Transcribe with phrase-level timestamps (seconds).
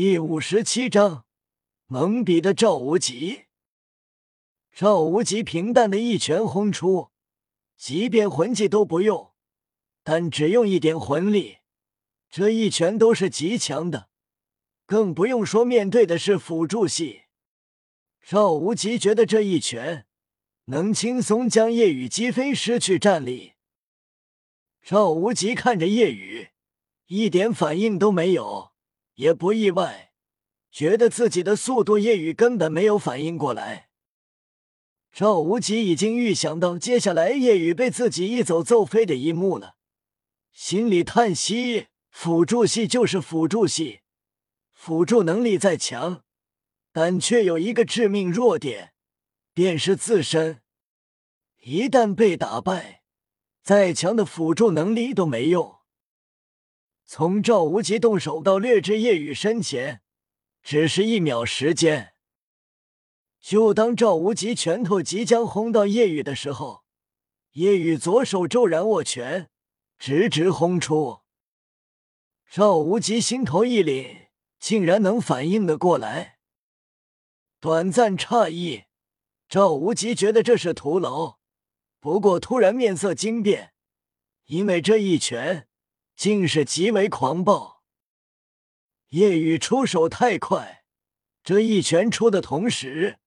[0.00, 1.24] 第五十七章，
[1.88, 3.46] 懵逼的赵无极。
[4.72, 7.10] 赵无极平淡的一拳轰出，
[7.76, 9.32] 即便魂技都不用，
[10.04, 11.56] 但只用一点魂力，
[12.30, 14.08] 这一拳都是极强的。
[14.86, 17.22] 更不用说面对的是辅助系。
[18.22, 20.06] 赵无极觉得这一拳
[20.66, 23.54] 能轻松将夜雨击飞，失去战力。
[24.80, 26.50] 赵无极看着夜雨，
[27.06, 28.70] 一点反应都没有。
[29.18, 30.12] 也不意外，
[30.70, 33.88] 觉得自己的速度，夜雨根本没有反应过来。
[35.10, 39.74] 赵无极已经预想到接下来夜雨被自己一走揍飞的一幕了，
[40.52, 44.02] 心里叹息：辅助系就是辅助系，
[44.72, 46.22] 辅助能力再强，
[46.92, 48.92] 但却有一个致命弱点，
[49.52, 50.62] 便是自身。
[51.62, 53.02] 一旦被打败，
[53.64, 55.77] 再强的辅助能力都没用。
[57.10, 60.02] 从赵无极动手到掠至夜雨身前，
[60.62, 62.12] 只是一秒时间。
[63.40, 66.84] 就当赵无极拳头即将轰到夜雨的时候，
[67.52, 69.48] 夜雨左手骤然握拳，
[69.98, 71.20] 直直轰出。
[72.46, 74.28] 赵无极心头一凛，
[74.60, 76.36] 竟然能反应得过来。
[77.58, 78.84] 短暂诧异，
[79.48, 81.38] 赵无极觉得这是徒劳，
[82.00, 83.72] 不过突然面色惊变，
[84.44, 85.67] 因为这一拳。
[86.18, 87.84] 竟是极为狂暴，
[89.10, 90.82] 夜雨出手太快，
[91.44, 93.20] 这一拳出的同时，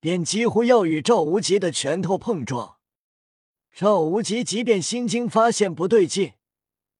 [0.00, 2.78] 便几乎要与赵无极的拳头碰撞。
[3.70, 6.36] 赵无极即便心惊，发现不对劲，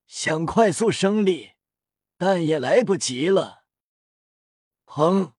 [0.06, 1.52] 想快速升力，
[2.18, 3.64] 但也来不及了。
[4.84, 5.32] 砰！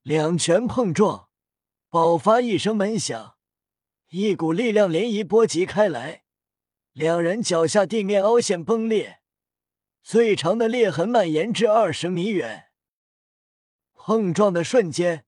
[0.00, 1.28] 两拳碰撞，
[1.90, 3.36] 爆发一声闷响，
[4.08, 6.22] 一股力量涟漪波及开来。
[6.96, 9.18] 两人脚下地面凹陷崩裂，
[10.02, 12.68] 最长的裂痕蔓延至二十米远。
[13.92, 15.26] 碰撞的瞬间，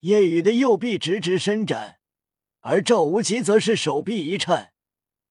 [0.00, 2.00] 夜雨的右臂直直伸展，
[2.62, 4.72] 而赵无极则是手臂一颤，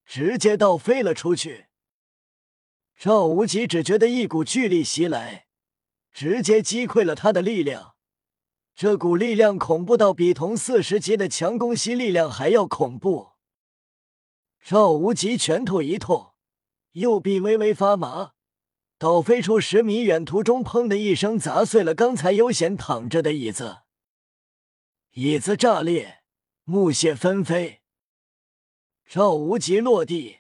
[0.06, 1.66] 直接倒飞了出去。
[2.98, 5.48] 赵无极只觉得一股巨力袭来，
[6.14, 7.96] 直接击溃了他的力量。
[8.74, 13.32] 这股力量恐怖到比同四十级的强攻吸力量还要恐怖。
[14.70, 16.34] 赵无极拳头一痛，
[16.92, 18.34] 右臂微微发麻，
[18.98, 23.84] 倒飞出十米远，途中砰的一声砸碎了刚才悠闲躺着的椅子，
[25.14, 26.22] 椅子炸裂，
[26.66, 27.82] 木屑纷飞。
[29.06, 30.40] 赵无极落地，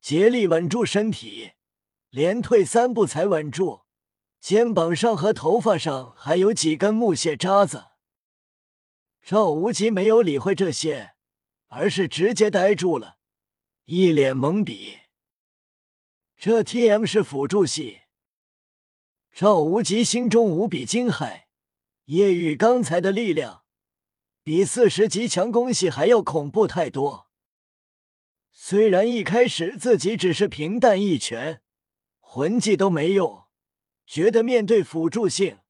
[0.00, 1.52] 竭力稳住身体，
[2.08, 3.82] 连退三步才稳住，
[4.40, 7.88] 肩膀上和头发上还有几根木屑渣子。
[9.20, 11.12] 赵无极没有理会这些，
[11.66, 13.17] 而是直接呆住了。
[13.90, 14.98] 一脸懵逼，
[16.36, 18.00] 这 T M 是辅助系。
[19.32, 21.44] 赵无极心中无比惊骇，
[22.04, 23.62] 叶雨刚才的力量
[24.42, 27.30] 比四十级强攻系还要恐怖太多。
[28.52, 31.62] 虽然一开始自己只是平淡一拳，
[32.20, 33.46] 魂技都没用，
[34.04, 35.60] 觉得面对辅助性，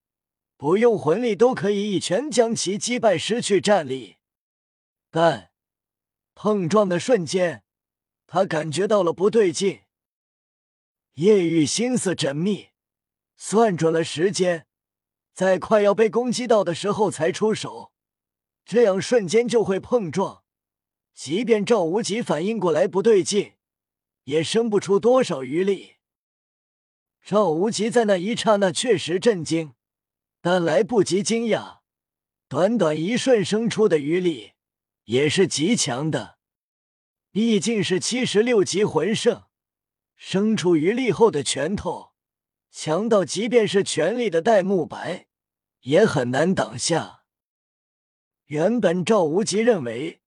[0.56, 4.16] 不用魂力都可以一拳将其击败，失去战力。
[5.08, 5.52] 但
[6.34, 7.62] 碰撞的瞬间。
[8.30, 9.80] 他感觉到了不对劲，
[11.14, 12.68] 叶玉心思缜密，
[13.36, 14.66] 算准了时间，
[15.32, 17.90] 在快要被攻击到的时候才出手，
[18.66, 20.44] 这样瞬间就会碰撞。
[21.14, 23.54] 即便赵无极反应过来不对劲，
[24.24, 25.96] 也生不出多少余力。
[27.24, 29.72] 赵无极在那一刹那确实震惊，
[30.42, 31.78] 但来不及惊讶，
[32.46, 34.52] 短短一瞬生出的余力
[35.04, 36.37] 也是极强的。
[37.30, 39.44] 毕竟是七十六级魂圣，
[40.16, 42.12] 生出余力后的拳头
[42.70, 45.28] 强到，即便是全力的戴沐白
[45.80, 47.24] 也很难挡下。
[48.46, 50.22] 原本赵无极认为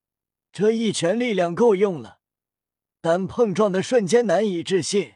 [0.52, 2.20] 这一拳力量够用了，
[3.02, 5.14] 但碰撞的瞬间难以置信，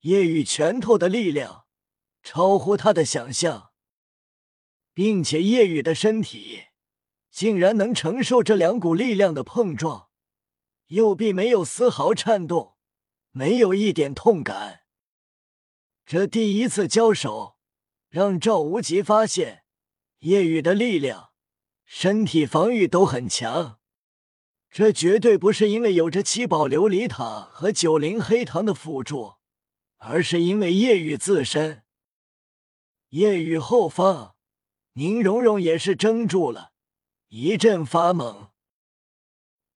[0.00, 1.66] 叶雨拳头的力量
[2.22, 3.72] 超乎他的想象，
[4.94, 6.62] 并且夜雨的身体
[7.30, 10.08] 竟然能承受这两股力量的碰撞。
[10.92, 12.74] 右臂没有丝毫颤动，
[13.30, 14.82] 没有一点痛感。
[16.04, 17.56] 这第一次交手，
[18.10, 19.64] 让赵无极发现
[20.18, 21.30] 叶雨的力量、
[21.86, 23.78] 身体防御都很强。
[24.70, 29.36] 这绝对不是因为有着七宝琉璃塔和九灵黑糖的辅助，
[29.96, 31.84] 而是因为叶雨自身。
[33.08, 34.34] 叶雨后方，
[34.92, 36.72] 宁荣荣也是怔住了，
[37.28, 38.51] 一阵发懵。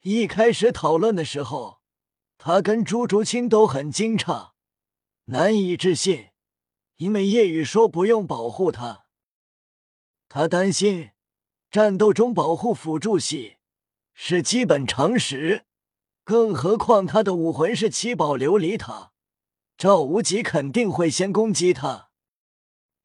[0.08, 1.81] 一开始讨论的时候，
[2.38, 4.53] 他跟朱竹清都很惊诧，
[5.25, 6.29] 难以置信，
[6.99, 9.06] 因为叶雨说不用保护他，
[10.29, 11.11] 他担心
[11.73, 13.56] 战斗中保护辅助系
[14.14, 15.64] 是基本常识，
[16.23, 19.11] 更何况他的武魂是七宝琉璃塔，
[19.76, 22.11] 赵无极肯定会先攻击他。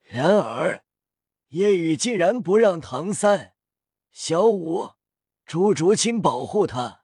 [0.03, 0.83] 然而
[1.47, 3.55] 叶雨竟然不让唐三、
[4.11, 4.91] 小五、
[5.45, 7.03] 朱竹清保护他。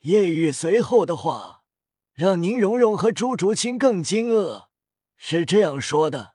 [0.00, 1.64] 叶雨随后的话
[2.12, 4.68] 让宁荣荣和朱竹清更惊愕。
[5.16, 6.34] 是这样说的：“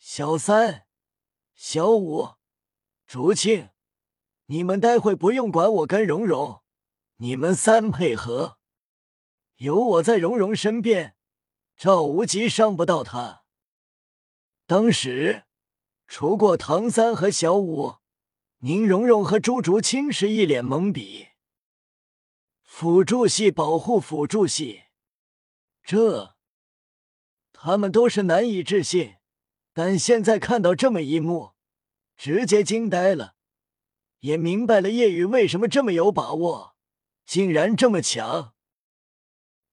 [0.00, 0.86] 小三、
[1.54, 2.30] 小五、
[3.06, 3.68] 竹青，
[4.46, 6.62] 你们待会不用管我跟蓉蓉，
[7.16, 8.56] 你们三配合，
[9.56, 11.14] 有我在蓉蓉身边，
[11.76, 13.44] 赵无极伤不到他。”
[14.66, 15.44] 当时，
[16.06, 17.96] 除过唐三和小五，
[18.62, 21.28] 宁荣荣和朱竹清是一脸懵逼。
[22.62, 24.82] 辅助系保护辅助系，
[25.82, 26.36] 这。
[27.52, 29.14] 他们都是难以置信，
[29.72, 31.52] 但现在看到这么一幕，
[32.18, 33.34] 直接惊呆了，
[34.20, 36.76] 也明白了叶雨为什么这么有把握，
[37.24, 38.54] 竟然这么强。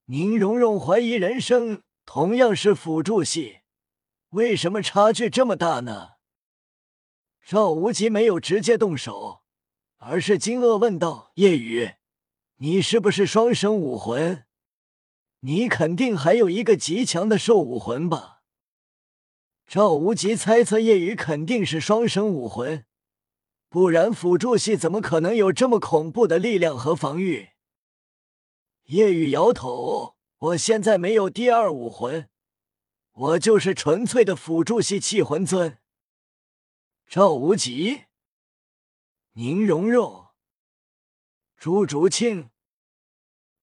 [0.06, 3.60] 宁荣荣怀疑人生，同样是辅助系，
[4.30, 6.17] 为什么差距这么大呢？
[7.50, 9.40] 赵无极没有直接动手，
[9.96, 11.92] 而是惊愕问道：“叶雨，
[12.56, 14.44] 你是不是双生武魂？”
[15.40, 18.42] 你肯定还有一个极强的兽武魂吧？
[19.66, 22.84] 赵无极猜测叶雨肯定是双生武魂，
[23.70, 27.48] 不然辅助系怎么可能有这么恐怖的力量和防御？
[28.88, 30.16] 叶雨摇头
[30.52, 32.28] ：“我现在没有第二武魂，
[33.12, 35.78] 我就是纯粹的辅助系气魂尊。”
[37.10, 38.04] 赵无极、
[39.32, 40.26] 宁荣荣、
[41.56, 42.50] 朱竹清。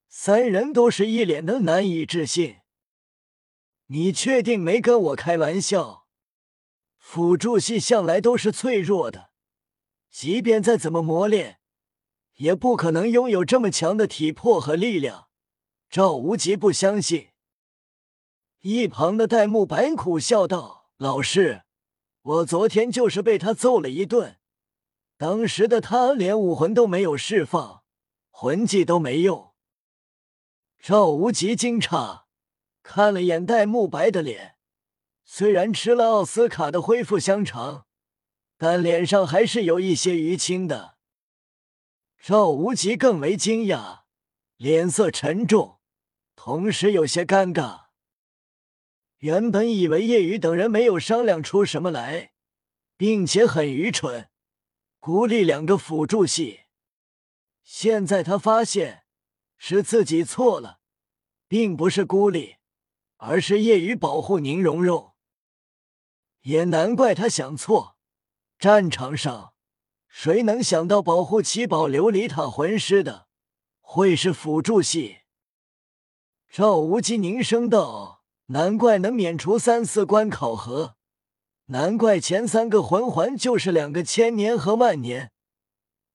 [0.08, 2.62] 三人都是一脸的难以置信。
[3.86, 6.08] 你确定没跟我开玩笑？
[6.98, 9.30] 辅助系向来都是脆弱的，
[10.10, 11.60] 即便再怎么磨练，
[12.38, 15.30] 也不可能拥有这么强的体魄和力量。
[15.88, 17.30] 赵无极不相信。
[18.62, 21.65] 一旁的戴沐白苦笑道：“老师，
[22.26, 24.38] 我昨天就是被他揍了一顿，
[25.16, 27.84] 当时的他连武魂都没有释放，
[28.32, 29.54] 魂技都没用。”
[30.82, 32.24] 赵无极惊诧，
[32.82, 34.56] 看了眼戴沐白的脸，
[35.24, 37.86] 虽然吃了奥斯卡的恢复香肠，
[38.58, 40.98] 但脸上还是有一些淤青的。
[42.20, 44.02] 赵无极更为惊讶，
[44.58, 45.78] 脸色沉重，
[46.36, 47.85] 同时有些尴尬。
[49.26, 52.34] 原本以为叶雨等人没有商量出什么来，
[52.96, 54.30] 并且很愚蠢，
[55.00, 56.66] 孤立两个辅助系，
[57.64, 59.02] 现在他发现。
[59.58, 60.80] 是自己错了，
[61.48, 62.58] 并不是孤立，
[63.16, 65.16] 而是夜雨保护宁荣荣。
[66.42, 67.98] 也难怪他想错。
[68.60, 69.56] 战场上，
[70.08, 73.28] 谁能想到保护七宝琉璃塔魂师的
[73.80, 75.22] 会是辅助系？
[76.48, 78.15] 赵无极凝声道
[78.48, 80.96] ：“难怪能免除三四关考核，
[81.66, 85.32] 难怪前三个魂环就是两个千年和万年。”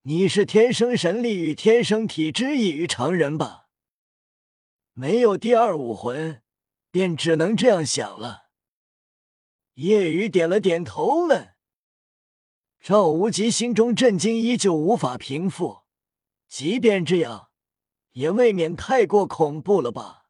[0.03, 3.67] 你是天生神力与天生体质异于常人吧？
[4.93, 6.41] 没有第二武魂，
[6.89, 8.49] 便只能这样想了。
[9.75, 11.53] 叶雨点了点头，问
[12.81, 15.81] ：“赵无极心中震惊依旧无法平复，
[16.47, 17.49] 即便这样，
[18.13, 20.20] 也未免太过恐怖了吧？”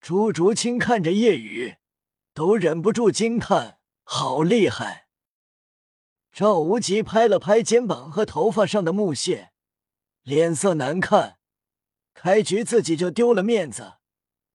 [0.00, 1.76] 朱竹清看着叶雨，
[2.32, 5.08] 都忍不住惊叹：“好厉害！”
[6.32, 9.52] 赵无极拍了拍肩膀和头发上的木屑，
[10.22, 11.38] 脸色难看。
[12.14, 13.98] 开局自己就丢了面子，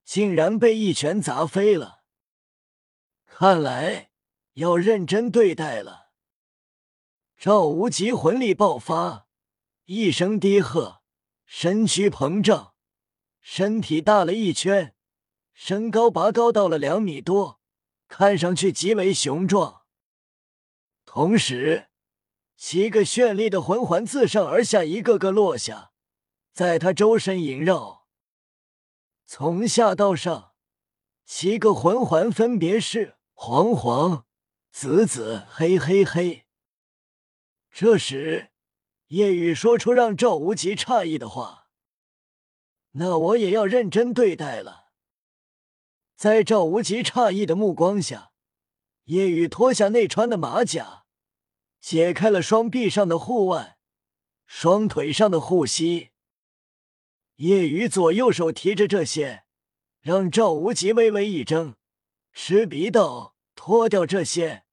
[0.04, 2.04] 竟然被一拳砸飞了。
[3.26, 4.12] 看来
[4.54, 6.12] 要认真对待了。
[7.38, 9.28] 赵无极魂力爆发，
[9.86, 11.02] 一声低喝，
[11.46, 12.74] 身躯膨胀，
[13.42, 14.96] 身体大了一圈，
[15.54, 17.62] 身高拔高到了两米多，
[18.08, 19.84] 看上去极为雄壮。
[21.06, 21.90] 同时，
[22.58, 25.92] 七个绚丽的魂环自上而下一个个落下，
[26.52, 28.08] 在他周身萦绕。
[29.26, 30.54] 从下到上，
[31.26, 34.26] 七个魂环分别是黄黄、
[34.72, 36.46] 紫紫、黑黑黑。
[37.72, 38.52] 这时，
[39.08, 41.70] 叶雨说出让赵无极诧异的话
[42.94, 44.83] ：“那我也要认真对待了。”
[46.24, 48.32] 在赵无极诧异的目光下，
[49.08, 51.04] 叶雨脱下内穿的马甲。
[51.82, 53.78] 解开了双臂上的护腕，
[54.46, 56.12] 双腿上的护膝。
[57.36, 59.44] 叶雨左右手提着这些，
[60.00, 61.76] 让赵无极微微一怔，
[62.32, 64.64] 吃鼻道，脱掉这些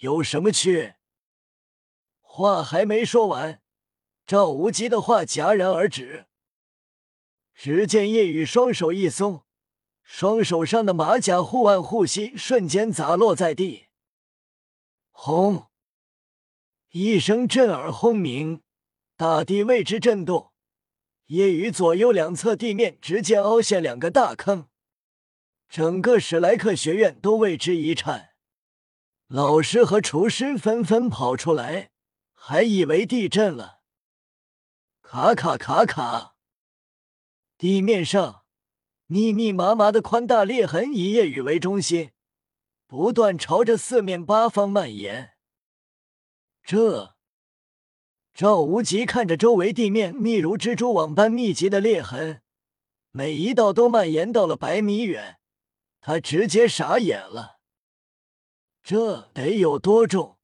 [0.00, 0.96] 有什么趣？
[2.20, 3.62] 话还没说完，
[4.26, 6.26] 赵无极的话戛然而止。
[7.54, 9.46] 只见叶雨双手一松，
[10.12, 13.86] 双手上的马甲护腕护膝瞬间砸落在地。
[15.12, 15.68] 轰！
[16.90, 18.60] 一声震耳轰鸣，
[19.16, 20.50] 大地为之震动。
[21.26, 24.66] 夜雨左右两侧地面直接凹陷两个大坑，
[25.68, 28.30] 整个史莱克学院都为之一颤。
[29.28, 31.92] 老师和厨师纷纷跑出来，
[32.32, 33.82] 还以为地震了。
[35.02, 36.34] 卡卡卡卡，
[37.56, 38.39] 地面上
[39.12, 42.12] 密密麻麻的宽大裂痕以夜雨为中心，
[42.86, 45.32] 不断朝着四面八方蔓延。
[46.62, 47.16] 这。
[48.32, 52.42] 赵无极看着周围地面密如蜘蛛网般密集的裂痕，
[53.10, 55.40] 每一道都蔓延到了百米远，
[56.00, 57.58] 他直接傻眼了。
[58.80, 60.38] 这得有多重？